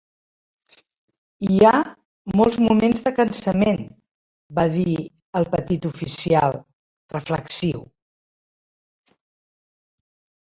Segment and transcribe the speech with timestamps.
[1.47, 1.73] "Hi ha
[2.39, 3.83] molts moments de cansament",
[4.59, 4.95] va dir
[5.41, 6.57] el petit oficial,
[7.17, 7.85] reflexiu.